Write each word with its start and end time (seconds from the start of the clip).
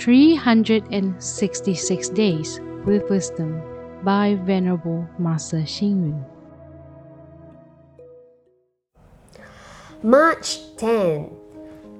366 0.00 2.08
Days 2.08 2.58
with 2.86 3.10
Wisdom 3.10 3.60
by 4.02 4.34
Venerable 4.34 5.06
Master 5.18 5.58
Xing 5.58 6.08
Yun. 6.08 6.24
March 10.02 10.60
10. 10.78 11.30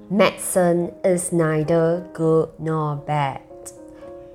Medicine 0.08 0.94
is 1.04 1.31
neither 1.31 2.08
good 2.15 2.49
nor 2.58 2.97
bad. 2.97 3.42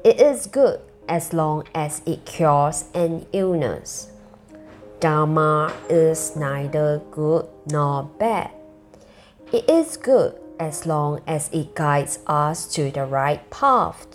It 0.04 0.22
is 0.22 0.46
good 0.46 0.80
as 1.10 1.34
long 1.34 1.64
as 1.74 2.04
it 2.06 2.24
cures 2.26 2.86
an 2.94 3.26
illness. 3.34 4.12
Dharma 5.00 5.74
is 5.90 6.36
neither 6.36 7.02
good 7.10 7.48
nor 7.72 8.04
bad. 8.20 8.52
It 9.52 9.68
is 9.68 9.98
good 9.98 10.36
as 10.60 10.86
long 10.86 11.22
as 11.28 11.50
it 11.52 11.76
guides 11.76 12.20
us 12.28 12.68
to 12.74 12.92
the 12.92 13.06
right 13.06 13.50
path. 13.50 14.08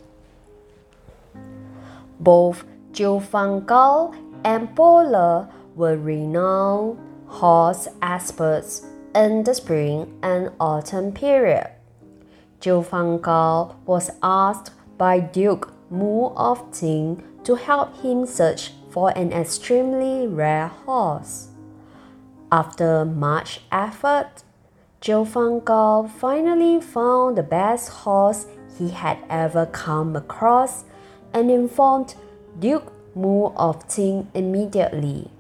Both 2.19 2.65
Jiu 2.93 3.21
Gao 3.67 4.15
and 4.45 4.75
Po 4.75 4.97
Le 4.97 5.49
were 5.75 5.97
renowned 5.97 6.99
horse 7.27 7.89
experts 8.03 8.87
in 9.15 9.45
the 9.45 9.55
spring 9.55 10.19
and 10.23 10.51
autumn 10.61 11.13
period. 11.13 11.71
Jiu 12.61 12.85
Gao 13.23 13.77
was 13.87 14.11
asked 14.23 14.73
by 14.99 15.21
Duke 15.21 15.73
Mu 15.91 16.27
of 16.37 16.71
Qin 16.73 17.23
to 17.45 17.55
help 17.55 17.97
him 18.03 18.27
search 18.27 18.73
for 18.91 19.17
an 19.17 19.33
extremely 19.33 20.27
rare 20.27 20.69
horse. 20.69 21.49
After 22.53 23.05
much 23.05 23.63
effort, 23.71 24.43
Jiu 25.01 25.25
Gao 25.65 26.11
finally 26.19 26.79
found 26.79 27.39
the 27.39 27.43
best 27.43 27.89
horse 27.89 28.45
he 28.77 28.91
had 28.91 29.17
ever 29.31 29.65
come 29.65 30.15
across 30.15 30.85
and 31.33 31.51
informed 31.51 32.15
Duke 32.59 32.93
Mu 33.15 33.47
of 33.57 33.89
Qin 33.89 34.27
immediately. 34.35 35.31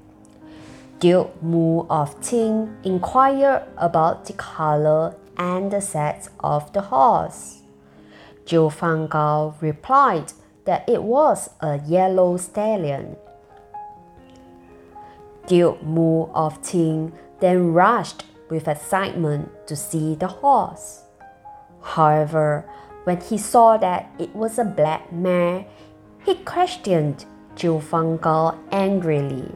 Duke 0.98 1.42
Mu 1.42 1.80
of 1.90 2.18
Qin 2.22 2.72
inquired 2.84 3.64
about 3.76 4.24
the 4.24 4.32
color 4.32 5.14
and 5.36 5.70
the 5.70 5.82
sex 5.82 6.30
of 6.40 6.72
the 6.72 6.80
horse. 6.80 7.60
Jiu 8.46 8.70
Gao 8.70 9.54
replied 9.60 10.32
that 10.64 10.88
it 10.88 11.02
was 11.02 11.50
a 11.60 11.80
yellow 11.86 12.38
stallion. 12.38 13.14
Duke 15.46 15.82
Mu 15.82 16.28
of 16.32 16.62
Qin 16.62 17.12
then 17.40 17.74
rushed 17.74 18.24
with 18.50 18.68
excitement 18.68 19.48
to 19.66 19.76
see 19.76 20.14
the 20.14 20.26
horse. 20.26 21.02
However, 21.82 22.68
when 23.04 23.20
he 23.20 23.38
saw 23.38 23.76
that 23.78 24.10
it 24.18 24.34
was 24.34 24.58
a 24.58 24.64
black 24.64 25.12
mare, 25.12 25.64
he 26.24 26.34
questioned 26.34 27.24
Jiu 27.56 27.80
Gao 28.20 28.58
angrily. 28.70 29.50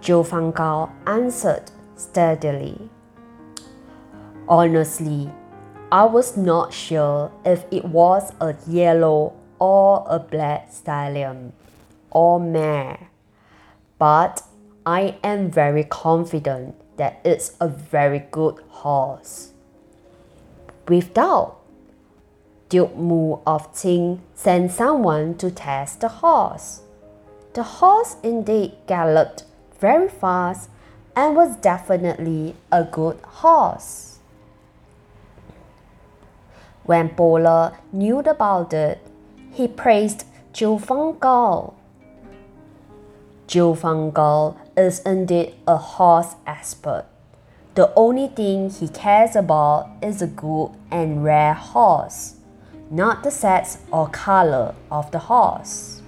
Jiu 0.00 0.22
Gao 0.24 0.92
answered 1.06 1.70
steadily. 1.96 2.90
Honestly, 4.48 5.30
I 5.90 6.04
was 6.04 6.36
not 6.36 6.72
sure 6.72 7.32
if 7.44 7.64
it 7.70 7.84
was 7.84 8.32
a 8.40 8.54
yellow 8.66 9.34
or 9.58 10.04
a 10.08 10.18
black 10.18 10.72
stallion 10.72 11.52
or 12.10 12.38
mare, 12.38 13.08
but 13.98 14.42
I 14.86 15.16
am 15.24 15.50
very 15.50 15.84
confident 15.84 16.76
that 16.98 17.20
it's 17.24 17.56
a 17.60 17.68
very 17.68 18.26
good 18.30 18.60
horse. 18.68 19.52
With 20.86 21.14
doubt, 21.14 21.58
Duke 22.68 22.96
Mu 22.96 23.38
of 23.46 23.72
Qin 23.72 24.20
sent 24.34 24.72
someone 24.72 25.36
to 25.38 25.50
test 25.50 26.00
the 26.00 26.08
horse. 26.08 26.82
The 27.54 27.62
horse 27.62 28.16
indeed 28.22 28.72
galloped 28.86 29.44
very 29.80 30.08
fast 30.08 30.68
and 31.16 31.34
was 31.34 31.56
definitely 31.56 32.54
a 32.70 32.84
good 32.84 33.18
horse. 33.22 34.18
When 36.84 37.08
Po 37.10 37.32
Le 37.32 37.76
knew 37.92 38.20
about 38.20 38.72
it, 38.72 38.98
he 39.52 39.68
praised 39.68 40.24
Jiu 40.52 40.78
Gao. 41.20 41.74
Jiu 43.46 43.74
Gao 43.74 44.56
is 44.78 45.00
indeed 45.00 45.56
a 45.66 45.76
horse 45.76 46.36
expert. 46.46 47.04
The 47.74 47.92
only 47.94 48.28
thing 48.28 48.70
he 48.70 48.88
cares 48.88 49.36
about 49.36 49.90
is 50.00 50.22
a 50.22 50.26
good 50.26 50.70
and 50.90 51.22
rare 51.22 51.54
horse 51.54 52.36
not 52.90 53.22
the 53.22 53.30
sex 53.30 53.78
or 53.92 54.08
color 54.08 54.74
of 54.90 55.10
the 55.10 55.18
horse. 55.18 56.02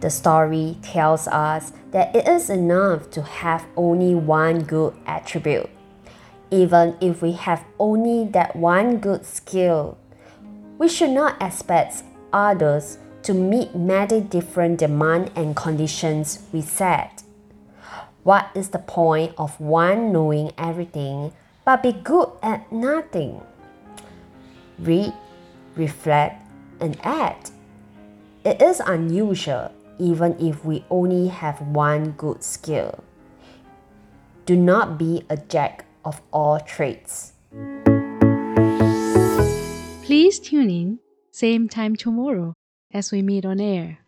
The 0.00 0.10
story 0.10 0.78
tells 0.82 1.28
us 1.28 1.72
that 1.92 2.14
it 2.14 2.26
is 2.26 2.50
enough 2.50 3.10
to 3.12 3.22
have 3.22 3.64
only 3.76 4.14
one 4.14 4.64
good 4.64 4.94
attribute. 5.06 5.70
Even 6.50 6.96
if 7.00 7.22
we 7.22 7.32
have 7.32 7.64
only 7.78 8.26
that 8.32 8.56
one 8.56 8.98
good 8.98 9.24
skill, 9.24 9.96
we 10.76 10.88
should 10.88 11.10
not 11.10 11.40
expect 11.40 12.02
others 12.32 12.98
to 13.24 13.34
meet 13.34 13.74
many 13.74 14.20
different 14.20 14.78
demands 14.78 15.30
and 15.36 15.54
conditions 15.54 16.40
we 16.52 16.62
set. 16.62 17.22
What 18.22 18.50
is 18.54 18.70
the 18.70 18.78
point 18.78 19.34
of 19.36 19.60
one 19.60 20.12
knowing 20.12 20.52
everything 20.58 21.32
but 21.64 21.82
be 21.82 21.92
good 21.92 22.28
at 22.42 22.70
nothing. 22.72 23.40
Read, 24.78 25.12
reflect, 25.76 26.42
and 26.80 26.98
act. 27.04 27.52
It 28.44 28.60
is 28.60 28.80
unusual 28.80 29.70
even 29.98 30.34
if 30.40 30.64
we 30.64 30.84
only 30.90 31.28
have 31.28 31.60
one 31.60 32.12
good 32.12 32.42
skill. 32.42 33.04
Do 34.46 34.56
not 34.56 34.98
be 34.98 35.24
a 35.30 35.36
jack 35.36 35.84
of 36.04 36.20
all 36.32 36.58
trades. 36.58 37.34
Please 40.02 40.40
tune 40.40 40.70
in, 40.70 40.98
same 41.30 41.68
time 41.68 41.94
tomorrow 41.94 42.54
as 42.92 43.10
we 43.10 43.22
meet 43.22 43.44
on 43.44 43.60
air. 43.60 44.01